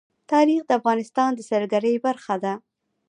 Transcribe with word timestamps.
تاریخ 0.31 0.61
د 0.65 0.71
افغانستان 0.79 1.29
د 1.33 1.39
سیلګرۍ 1.49 1.95
برخه 2.05 2.35
ده. 2.43 2.53